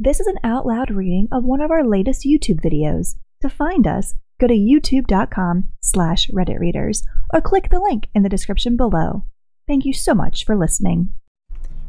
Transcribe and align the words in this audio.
This 0.00 0.20
is 0.20 0.28
an 0.28 0.38
out 0.44 0.64
loud 0.64 0.92
reading 0.92 1.26
of 1.32 1.42
one 1.42 1.60
of 1.60 1.72
our 1.72 1.84
latest 1.84 2.24
YouTube 2.24 2.60
videos. 2.60 3.16
To 3.42 3.48
find 3.48 3.84
us, 3.84 4.14
go 4.40 4.46
to 4.46 4.54
youtube.com 4.54 5.70
slash 5.80 6.30
redditreaders 6.30 7.02
or 7.34 7.40
click 7.40 7.68
the 7.68 7.80
link 7.80 8.06
in 8.14 8.22
the 8.22 8.28
description 8.28 8.76
below. 8.76 9.24
Thank 9.66 9.84
you 9.84 9.92
so 9.92 10.14
much 10.14 10.44
for 10.44 10.54
listening. 10.54 11.14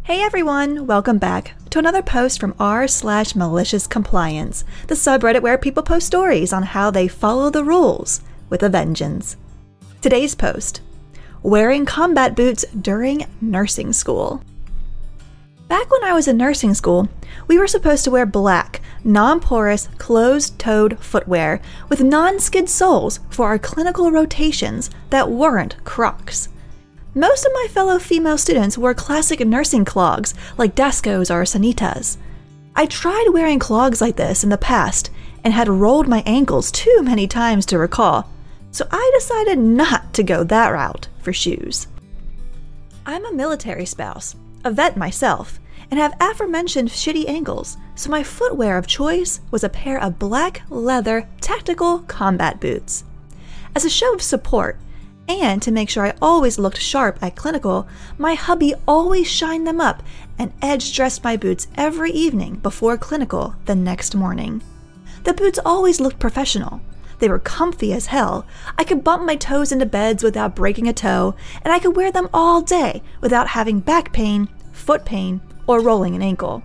Hey 0.02 0.24
everyone, 0.24 0.88
welcome 0.88 1.20
back 1.20 1.54
to 1.70 1.78
another 1.78 2.02
post 2.02 2.40
from 2.40 2.56
r 2.60 2.88
slash 2.88 3.36
malicious 3.36 3.86
compliance, 3.86 4.66
the 4.88 4.96
subreddit 4.96 5.44
where 5.44 5.60
people 5.60 5.84
post 5.84 6.08
stories 6.08 6.52
on 6.52 6.64
how 6.64 6.90
they 6.90 7.08
follow 7.08 7.52
the 7.52 7.64
rules 7.64 8.22
with 8.50 8.64
a 8.64 8.70
vengeance. 8.70 9.38
Today's 10.02 10.34
post 10.34 10.82
Wearing 11.44 11.86
combat 11.86 12.36
boots 12.36 12.66
during 12.82 13.28
nursing 13.40 13.94
school. 13.94 14.44
Back 15.70 15.92
when 15.92 16.04
I 16.04 16.14
was 16.14 16.28
in 16.28 16.36
nursing 16.36 16.74
school, 16.74 17.08
we 17.48 17.60
were 17.60 17.68
supposed 17.68 18.04
to 18.04 18.12
wear 18.12 18.26
black, 18.26 18.82
non 19.04 19.40
porous, 19.40 19.88
closed 20.00 20.58
toed 20.58 20.98
footwear 21.00 21.62
with 21.90 22.02
non 22.02 22.40
skid 22.40 22.68
soles 22.68 23.20
for 23.30 23.46
our 23.46 23.60
clinical 23.60 24.12
rotations 24.12 24.90
that 25.12 25.30
weren't 25.30 25.82
Crocs. 25.84 26.50
Most 27.14 27.46
of 27.46 27.52
my 27.54 27.68
fellow 27.70 28.00
female 28.00 28.40
students 28.40 28.80
wore 28.80 28.96
classic 28.96 29.42
nursing 29.42 29.86
clogs 29.86 30.34
like 30.58 30.74
Danskos 30.74 31.30
or 31.30 31.44
Sanitas. 31.44 32.18
I 32.76 32.88
tried 32.88 33.28
wearing 33.32 33.60
clogs 33.60 34.02
like 34.02 34.16
this 34.16 34.44
in 34.44 34.50
the 34.50 34.58
past 34.58 35.12
and 35.44 35.54
had 35.54 35.68
rolled 35.68 36.08
my 36.08 36.24
ankles 36.26 36.72
too 36.72 37.02
many 37.04 37.28
times 37.28 37.68
to 37.68 37.78
recall, 37.78 38.28
so 38.72 38.88
I 38.90 39.12
decided 39.14 39.60
not 39.60 40.16
to 40.16 40.24
go 40.24 40.44
that 40.46 40.70
route 40.70 41.10
for 41.20 41.32
shoes. 41.32 41.88
I'm 43.06 43.26
a 43.26 43.34
military 43.34 43.86
spouse, 43.86 44.36
a 44.64 44.72
vet 44.72 44.98
myself, 44.98 45.60
and 45.90 46.00
have 46.00 46.16
aforementioned 46.20 46.90
shitty 46.90 47.28
ankles, 47.28 47.78
so 47.96 48.10
my 48.10 48.24
footwear 48.24 48.78
of 48.78 48.88
choice 48.88 49.42
was 49.52 49.64
a 49.64 49.70
pair 49.70 50.02
of 50.02 50.20
black 50.20 50.62
leather 50.70 51.28
tactical 51.42 52.00
combat 52.00 52.60
boots. 52.60 53.04
As 53.76 53.86
a 53.86 53.90
show 53.90 54.14
of 54.14 54.22
support, 54.22 54.80
and 55.28 55.62
to 55.62 55.72
make 55.72 55.90
sure 55.90 56.06
I 56.06 56.16
always 56.22 56.58
looked 56.58 56.80
sharp 56.80 57.22
at 57.22 57.36
clinical, 57.36 57.88
my 58.18 58.34
hubby 58.34 58.74
always 58.88 59.28
shined 59.28 59.68
them 59.68 59.80
up 59.80 60.02
and 60.38 60.54
edge 60.62 60.96
dressed 60.96 61.24
my 61.24 61.38
boots 61.38 61.68
every 61.76 62.12
evening 62.12 62.56
before 62.56 62.98
clinical 62.98 63.56
the 63.66 63.76
next 63.76 64.16
morning. 64.16 64.62
The 65.24 65.34
boots 65.34 65.60
always 65.64 66.00
looked 66.00 66.20
professional, 66.20 66.82
they 67.20 67.30
were 67.30 67.40
comfy 67.40 67.94
as 67.94 68.08
hell. 68.08 68.46
I 68.78 68.84
could 68.84 69.04
bump 69.04 69.24
my 69.26 69.36
toes 69.36 69.72
into 69.72 69.86
beds 69.86 70.24
without 70.24 70.56
breaking 70.56 70.88
a 70.88 70.94
toe, 70.94 71.36
and 71.62 71.72
I 71.72 71.80
could 71.80 71.96
wear 71.96 72.12
them 72.12 72.30
all 72.34 72.62
day 72.62 73.04
without 73.22 73.50
having 73.50 73.82
back 73.82 74.12
pain, 74.14 74.48
foot 74.72 75.06
pain, 75.06 75.42
or 75.70 75.82
rolling 75.82 76.16
an 76.16 76.24
ankle. 76.24 76.64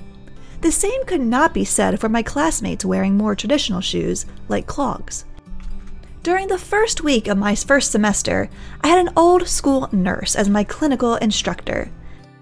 The 0.63 0.73
same 0.73 1.05
could 1.05 1.21
not 1.21 1.53
be 1.53 1.63
said 1.63 2.01
for 2.01 2.09
my 2.09 2.23
classmates 2.23 2.87
wearing 2.87 3.19
more 3.19 3.35
traditional 3.35 3.83
shoes, 3.83 4.25
like 4.49 4.67
clogs. 4.67 5.27
During 6.23 6.49
the 6.49 6.57
first 6.57 7.05
week 7.05 7.29
of 7.29 7.37
my 7.37 7.55
first 7.55 7.93
semester, 7.93 8.49
I 8.81 8.89
had 8.89 8.99
an 8.99 9.13
old 9.15 9.47
school 9.47 9.91
nurse 9.93 10.35
as 10.35 10.49
my 10.49 10.65
clinical 10.65 11.17
instructor. 11.17 11.91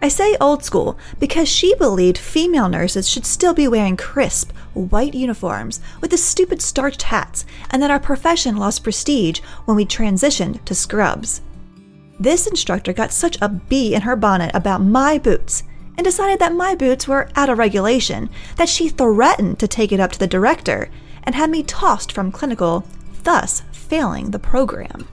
I 0.00 0.06
say 0.06 0.36
old 0.40 0.62
school 0.62 0.96
because 1.18 1.48
she 1.48 1.74
believed 1.74 2.16
female 2.16 2.68
nurses 2.68 3.08
should 3.08 3.26
still 3.26 3.54
be 3.54 3.66
wearing 3.66 3.96
crisp, 3.96 4.52
white 4.74 5.14
uniforms 5.14 5.80
with 6.00 6.12
the 6.12 6.16
stupid 6.16 6.62
starched 6.62 7.02
hats, 7.02 7.44
and 7.70 7.82
that 7.82 7.90
our 7.90 7.98
profession 7.98 8.56
lost 8.56 8.84
prestige 8.84 9.40
when 9.64 9.76
we 9.76 9.84
transitioned 9.84 10.64
to 10.64 10.76
scrubs. 10.76 11.40
This 12.20 12.46
instructor 12.46 12.92
got 12.92 13.10
such 13.10 13.36
a 13.42 13.48
bee 13.48 13.96
in 13.96 14.02
her 14.02 14.14
bonnet 14.14 14.54
about 14.54 14.80
my 14.80 15.18
boots 15.18 15.64
and 15.96 16.04
decided 16.04 16.38
that 16.38 16.54
my 16.54 16.74
boots 16.74 17.06
were 17.06 17.28
out 17.36 17.48
of 17.48 17.58
regulation 17.58 18.30
that 18.56 18.68
she 18.68 18.88
threatened 18.88 19.58
to 19.58 19.68
take 19.68 19.92
it 19.92 20.00
up 20.00 20.12
to 20.12 20.18
the 20.18 20.26
director 20.26 20.90
and 21.22 21.34
had 21.34 21.50
me 21.50 21.62
tossed 21.62 22.12
from 22.12 22.32
clinical, 22.32 22.84
thus 23.24 23.62
failing 23.72 24.30
the 24.30 24.38
program. 24.38 25.06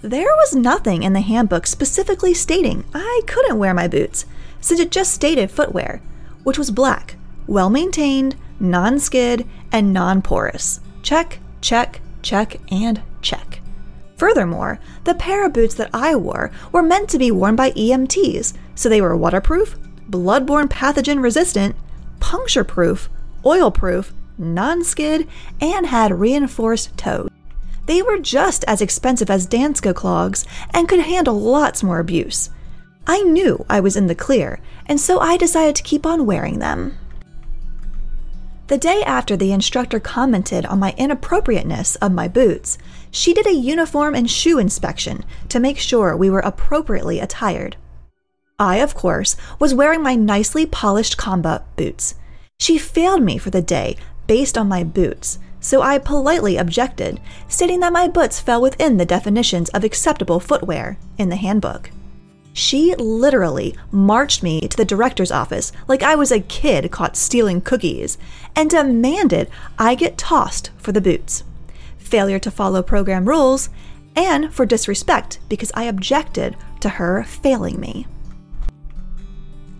There 0.00 0.24
was 0.24 0.54
nothing 0.54 1.02
in 1.02 1.12
the 1.12 1.20
handbook 1.20 1.66
specifically 1.66 2.34
stating 2.34 2.84
I 2.94 3.20
couldn't 3.26 3.58
wear 3.58 3.74
my 3.74 3.86
boots, 3.86 4.26
since 4.60 4.80
it 4.80 4.90
just 4.90 5.12
stated 5.12 5.50
footwear, 5.50 6.00
which 6.42 6.58
was 6.58 6.70
black, 6.70 7.16
well 7.46 7.70
maintained, 7.70 8.36
non 8.58 8.98
skid, 8.98 9.46
and 9.70 9.92
non 9.92 10.22
porous. 10.22 10.80
Check, 11.02 11.38
check, 11.60 12.00
check, 12.22 12.56
and 12.70 13.02
check. 13.20 13.60
Furthermore, 14.16 14.78
the 15.04 15.14
pair 15.14 15.44
of 15.44 15.52
boots 15.52 15.74
that 15.74 15.90
I 15.92 16.14
wore 16.14 16.50
were 16.70 16.82
meant 16.82 17.08
to 17.10 17.18
be 17.18 17.30
worn 17.30 17.56
by 17.56 17.72
EMTs, 17.72 18.54
so 18.74 18.88
they 18.88 19.00
were 19.00 19.16
waterproof, 19.16 19.78
bloodborne 20.08 20.68
pathogen 20.68 21.22
resistant, 21.22 21.76
puncture 22.20 22.64
proof, 22.64 23.08
oil 23.44 23.70
proof, 23.70 24.12
non 24.38 24.84
skid, 24.84 25.28
and 25.60 25.86
had 25.86 26.18
reinforced 26.18 26.96
toes. 26.96 27.28
They 27.86 28.02
were 28.02 28.18
just 28.18 28.64
as 28.64 28.80
expensive 28.80 29.30
as 29.30 29.46
Dansko 29.46 29.94
clogs 29.94 30.44
and 30.70 30.88
could 30.88 31.00
handle 31.00 31.38
lots 31.38 31.82
more 31.82 31.98
abuse. 31.98 32.50
I 33.06 33.22
knew 33.22 33.64
I 33.68 33.80
was 33.80 33.96
in 33.96 34.06
the 34.06 34.14
clear, 34.14 34.60
and 34.86 35.00
so 35.00 35.18
I 35.18 35.36
decided 35.36 35.74
to 35.76 35.82
keep 35.82 36.06
on 36.06 36.26
wearing 36.26 36.60
them. 36.60 36.96
The 38.68 38.78
day 38.78 39.02
after 39.02 39.36
the 39.36 39.52
instructor 39.52 39.98
commented 39.98 40.64
on 40.64 40.78
my 40.78 40.94
inappropriateness 40.96 41.96
of 41.96 42.12
my 42.12 42.28
boots, 42.28 42.78
she 43.10 43.34
did 43.34 43.46
a 43.46 43.52
uniform 43.52 44.14
and 44.14 44.30
shoe 44.30 44.58
inspection 44.58 45.24
to 45.48 45.60
make 45.60 45.78
sure 45.78 46.16
we 46.16 46.30
were 46.30 46.40
appropriately 46.40 47.18
attired. 47.18 47.76
I, 48.62 48.76
of 48.76 48.94
course, 48.94 49.34
was 49.58 49.74
wearing 49.74 50.04
my 50.04 50.14
nicely 50.14 50.66
polished 50.66 51.16
combat 51.16 51.64
boots. 51.74 52.14
She 52.60 52.78
failed 52.78 53.20
me 53.20 53.36
for 53.36 53.50
the 53.50 53.60
day 53.60 53.96
based 54.28 54.56
on 54.56 54.68
my 54.68 54.84
boots, 54.84 55.40
so 55.58 55.82
I 55.82 55.98
politely 55.98 56.56
objected, 56.56 57.18
stating 57.48 57.80
that 57.80 57.92
my 57.92 58.06
boots 58.06 58.38
fell 58.38 58.62
within 58.62 58.98
the 58.98 59.04
definitions 59.04 59.68
of 59.70 59.82
acceptable 59.82 60.38
footwear 60.38 60.96
in 61.18 61.28
the 61.28 61.34
handbook. 61.34 61.90
She 62.52 62.94
literally 62.94 63.74
marched 63.90 64.44
me 64.44 64.60
to 64.60 64.76
the 64.76 64.84
director's 64.84 65.32
office 65.32 65.72
like 65.88 66.04
I 66.04 66.14
was 66.14 66.30
a 66.30 66.38
kid 66.38 66.92
caught 66.92 67.16
stealing 67.16 67.62
cookies 67.62 68.16
and 68.54 68.70
demanded 68.70 69.50
I 69.76 69.96
get 69.96 70.16
tossed 70.16 70.70
for 70.76 70.92
the 70.92 71.00
boots, 71.00 71.42
failure 71.98 72.38
to 72.38 72.50
follow 72.52 72.80
program 72.80 73.28
rules, 73.28 73.70
and 74.14 74.54
for 74.54 74.64
disrespect 74.66 75.40
because 75.48 75.72
I 75.74 75.84
objected 75.84 76.56
to 76.78 76.90
her 76.90 77.24
failing 77.24 77.80
me. 77.80 78.06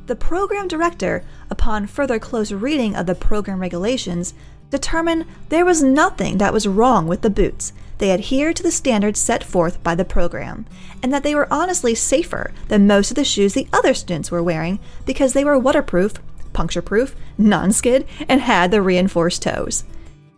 The 0.07 0.17
program 0.17 0.67
director, 0.67 1.23
upon 1.49 1.87
further 1.87 2.19
close 2.19 2.51
reading 2.51 2.97
of 2.97 3.07
the 3.07 3.15
program 3.15 3.61
regulations, 3.61 4.35
determined 4.71 5.27
there 5.49 5.65
was 5.65 5.83
nothing 5.83 6.39
that 6.39 6.53
was 6.53 6.67
wrong 6.67 7.07
with 7.07 7.23
the 7.23 7.31
boots. 7.31 7.73
They 7.99 8.11
adhered 8.11 8.57
to 8.57 8.63
the 8.65 8.73
standards 8.73 9.21
set 9.21 9.45
forth 9.45 9.81
by 9.85 9.95
the 9.95 10.05
program, 10.05 10.67
and 11.03 11.13
that 11.13 11.23
they 11.23 11.35
were 11.37 11.53
honestly 11.53 11.95
safer 11.95 12.53
than 12.67 12.87
most 12.87 13.13
of 13.13 13.15
the 13.15 13.25
shoes 13.25 13.55
the 13.55 13.69
other 13.73 13.95
students 13.95 14.31
were 14.31 14.43
wearing 14.43 14.81
because 15.07 15.35
they 15.35 15.45
were 15.45 15.59
waterproof, 15.59 16.15
puncture 16.53 16.83
proof, 16.83 17.15
non 17.39 17.71
skid, 17.71 18.07
and 18.29 18.41
had 18.41 18.71
the 18.71 18.83
reinforced 18.83 19.43
toes. 19.43 19.85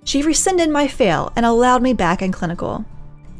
She 0.04 0.20
rescinded 0.20 0.68
my 0.68 0.88
fail 0.88 1.32
and 1.34 1.46
allowed 1.46 1.80
me 1.80 1.94
back 1.94 2.20
in 2.20 2.32
clinical. 2.32 2.84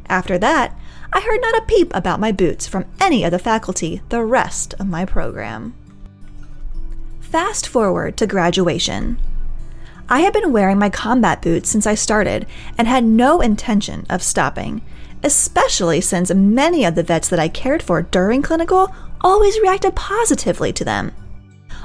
After 0.09 0.39
that, 0.39 0.79
I 1.13 1.21
heard 1.21 1.41
not 1.43 1.59
a 1.59 1.67
peep 1.67 1.95
about 1.95 2.21
my 2.21 2.33
boots 2.33 2.67
from 2.67 2.87
any 3.01 3.25
of 3.25 3.31
the 3.31 3.39
faculty 3.39 4.01
the 4.09 4.25
rest 4.25 4.75
of 4.79 4.89
my 4.89 5.05
program. 5.05 5.75
Fast 7.35 7.67
forward 7.67 8.17
to 8.19 8.29
graduation. 8.29 9.19
I 10.09 10.21
had 10.21 10.33
been 10.33 10.53
wearing 10.53 10.79
my 10.79 10.89
combat 10.89 11.43
boots 11.43 11.69
since 11.69 11.85
I 11.85 11.97
started 11.97 12.47
and 12.79 12.87
had 12.87 13.03
no 13.03 13.41
intention 13.41 14.07
of 14.09 14.23
stopping, 14.23 14.83
especially 15.25 16.01
since 16.01 16.33
many 16.33 16.85
of 16.85 16.95
the 16.95 17.03
vets 17.03 17.29
that 17.31 17.41
I 17.41 17.49
cared 17.49 17.83
for 17.83 18.03
during 18.03 18.41
clinical 18.41 18.95
always 19.21 19.59
reacted 19.59 19.97
positively 19.97 20.73
to 20.75 20.85
them. 20.85 21.11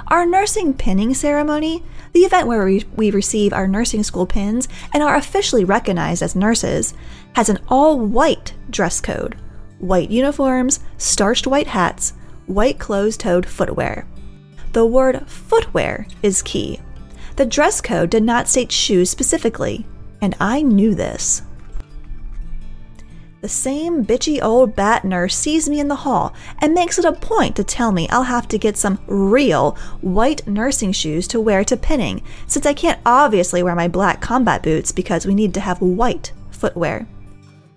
Our 0.10 0.24
nursing 0.24 0.76
pinning 0.76 1.16
ceremony, 1.16 1.84
the 2.14 2.26
event 2.26 2.46
where 2.46 2.64
we, 2.64 2.86
we 2.96 3.10
receive 3.10 3.52
our 3.52 3.68
nursing 3.68 4.04
school 4.04 4.28
pins 4.28 4.68
and 4.94 5.02
are 5.02 5.16
officially 5.16 5.66
recognized 5.66 6.22
as 6.22 6.36
nurses, 6.36 6.94
has 7.34 7.50
an 7.50 7.58
all 7.68 7.98
white 8.00 8.54
dress 8.70 9.02
code 9.02 9.36
white 9.80 10.12
uniforms, 10.12 10.80
starched 11.00 11.48
white 11.48 11.66
hats, 11.66 12.14
white 12.46 12.78
closed 12.78 13.20
toed 13.20 13.48
footwear. 13.48 14.06
The 14.72 14.86
word 14.86 15.28
footwear 15.28 16.08
is 16.22 16.42
key 16.42 16.80
the 17.40 17.46
dress 17.46 17.80
code 17.80 18.10
did 18.10 18.24
not 18.24 18.50
state 18.50 18.70
shoes 18.70 19.10
specifically, 19.10 19.86
and 20.22 20.36
I 20.42 20.62
knew 20.62 20.94
this. 20.94 21.42
The 23.40 23.48
same 23.48 24.06
bitchy 24.06 24.44
old 24.44 24.76
bat 24.76 25.06
nurse 25.06 25.38
sees 25.38 25.70
me 25.70 25.80
in 25.80 25.88
the 25.88 25.96
hall 25.96 26.34
and 26.58 26.74
makes 26.74 27.00
it 27.00 27.06
a 27.06 27.14
point 27.14 27.56
to 27.56 27.64
tell 27.64 27.94
me 27.94 28.10
I'll 28.10 28.24
have 28.24 28.50
to 28.50 28.58
get 28.58 28.76
some 28.76 29.00
real 29.08 29.78
white 30.02 30.46
nursing 30.46 30.92
shoes 30.92 31.30
to 31.30 31.40
wear 31.40 31.64
to 31.64 31.78
pinning, 31.78 32.22
since 32.46 32.66
I 32.66 32.74
can't 32.74 33.00
obviously 33.06 33.64
wear 33.64 33.74
my 33.74 33.88
black 33.88 34.20
combat 34.20 34.62
boots 34.62 34.92
because 34.92 35.26
we 35.26 35.34
need 35.34 35.54
to 35.54 35.62
have 35.62 35.82
white 35.82 36.34
footwear. 36.52 37.08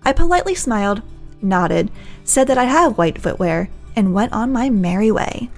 I 0.03 0.11
politely 0.11 0.55
smiled, 0.55 1.01
nodded, 1.41 1.89
said 2.25 2.47
that 2.47 2.57
I 2.57 2.65
have 2.65 2.97
white 2.97 3.21
footwear, 3.21 3.69
and 3.95 4.13
went 4.13 4.33
on 4.33 4.51
my 4.51 4.69
merry 4.69 5.09
way. 5.09 5.49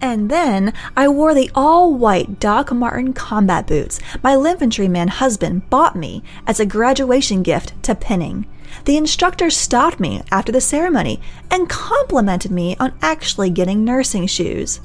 And 0.00 0.30
then 0.30 0.72
I 0.96 1.08
wore 1.08 1.34
the 1.34 1.50
all 1.54 1.94
white 1.94 2.38
Doc 2.38 2.72
Martin 2.72 3.12
combat 3.12 3.66
boots 3.66 3.98
my 4.22 4.34
infantryman 4.34 5.08
husband 5.08 5.68
bought 5.70 5.96
me 5.96 6.22
as 6.46 6.60
a 6.60 6.66
graduation 6.66 7.42
gift 7.42 7.72
to 7.84 7.94
pinning. 7.94 8.46
The 8.84 8.96
instructor 8.96 9.48
stopped 9.50 9.98
me 9.98 10.22
after 10.30 10.52
the 10.52 10.60
ceremony 10.60 11.20
and 11.50 11.68
complimented 11.68 12.50
me 12.50 12.76
on 12.78 12.92
actually 13.00 13.50
getting 13.50 13.84
nursing 13.84 14.26
shoes. 14.26 14.80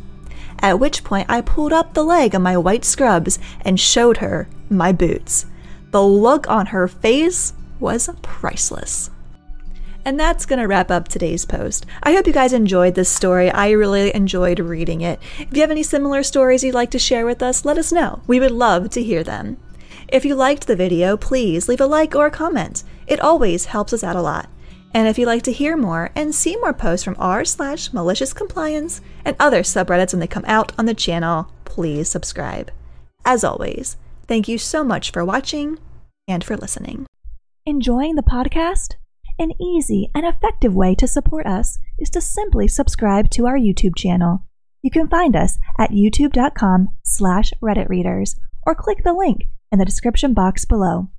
At 0.59 0.79
which 0.79 1.03
point 1.03 1.29
I 1.29 1.41
pulled 1.41 1.73
up 1.73 1.93
the 1.93 2.03
leg 2.03 2.33
of 2.35 2.41
my 2.41 2.57
white 2.57 2.85
scrubs 2.85 3.39
and 3.61 3.79
showed 3.79 4.17
her 4.17 4.47
my 4.69 4.91
boots. 4.91 5.45
The 5.91 6.03
look 6.03 6.49
on 6.49 6.67
her 6.67 6.87
face 6.87 7.53
was 7.79 8.09
priceless. 8.21 9.09
And 10.03 10.19
that's 10.19 10.45
going 10.45 10.59
to 10.59 10.67
wrap 10.67 10.89
up 10.89 11.07
today's 11.07 11.45
post. 11.45 11.85
I 12.01 12.13
hope 12.13 12.25
you 12.27 12.33
guys 12.33 12.53
enjoyed 12.53 12.95
this 12.95 13.09
story. 13.09 13.51
I 13.51 13.69
really 13.71 14.13
enjoyed 14.15 14.59
reading 14.59 15.01
it. 15.01 15.19
If 15.39 15.55
you 15.55 15.61
have 15.61 15.71
any 15.71 15.83
similar 15.83 16.23
stories 16.23 16.63
you'd 16.63 16.73
like 16.73 16.91
to 16.91 16.99
share 16.99 17.25
with 17.25 17.43
us, 17.43 17.65
let 17.65 17.77
us 17.77 17.91
know. 17.91 18.21
We 18.25 18.39
would 18.39 18.51
love 18.51 18.89
to 18.91 19.03
hear 19.03 19.23
them. 19.23 19.57
If 20.07 20.25
you 20.25 20.35
liked 20.35 20.67
the 20.67 20.75
video, 20.75 21.17
please 21.17 21.69
leave 21.69 21.81
a 21.81 21.85
like 21.85 22.15
or 22.15 22.25
a 22.25 22.31
comment. 22.31 22.83
It 23.07 23.19
always 23.19 23.65
helps 23.65 23.93
us 23.93 24.03
out 24.03 24.15
a 24.15 24.21
lot. 24.21 24.49
And 24.93 25.07
if 25.07 25.17
you'd 25.17 25.27
like 25.27 25.43
to 25.43 25.53
hear 25.53 25.77
more 25.77 26.11
and 26.15 26.35
see 26.35 26.57
more 26.57 26.73
posts 26.73 27.03
from 27.03 27.15
r 27.17 27.45
slash 27.45 27.93
malicious 27.93 28.33
compliance 28.33 28.99
and 29.23 29.35
other 29.39 29.61
subreddits 29.61 30.13
when 30.13 30.19
they 30.19 30.27
come 30.27 30.45
out 30.47 30.73
on 30.77 30.85
the 30.85 30.93
channel, 30.93 31.51
please 31.63 32.09
subscribe. 32.09 32.71
As 33.23 33.43
always, 33.43 33.97
thank 34.27 34.47
you 34.47 34.57
so 34.57 34.83
much 34.83 35.11
for 35.11 35.23
watching 35.23 35.79
and 36.27 36.43
for 36.43 36.57
listening. 36.57 37.05
Enjoying 37.65 38.15
the 38.15 38.23
podcast? 38.23 38.95
An 39.39 39.51
easy 39.61 40.09
and 40.13 40.25
effective 40.25 40.73
way 40.73 40.95
to 40.95 41.07
support 41.07 41.45
us 41.45 41.77
is 41.99 42.09
to 42.11 42.21
simply 42.21 42.67
subscribe 42.67 43.29
to 43.31 43.47
our 43.47 43.57
YouTube 43.57 43.95
channel. 43.95 44.43
You 44.81 44.91
can 44.91 45.07
find 45.07 45.35
us 45.35 45.57
at 45.79 45.91
youtube.com 45.91 46.89
slash 47.03 47.53
redditreaders 47.61 48.35
or 48.65 48.75
click 48.75 49.03
the 49.03 49.13
link 49.13 49.47
in 49.71 49.79
the 49.79 49.85
description 49.85 50.33
box 50.33 50.65
below. 50.65 51.09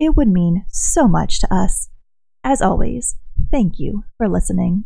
It 0.00 0.16
would 0.16 0.28
mean 0.28 0.64
so 0.68 1.06
much 1.06 1.40
to 1.40 1.54
us. 1.54 1.88
As 2.42 2.60
always, 2.60 3.16
thank 3.50 3.78
you 3.78 4.04
for 4.18 4.28
listening. 4.28 4.82